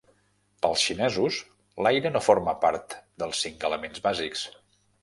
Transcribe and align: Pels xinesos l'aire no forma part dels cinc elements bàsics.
Pels 0.65 0.85
xinesos 0.87 1.37
l'aire 1.87 2.13
no 2.17 2.25
forma 2.31 2.59
part 2.67 2.97
dels 3.25 3.47
cinc 3.47 3.71
elements 3.73 4.07
bàsics. 4.09 4.53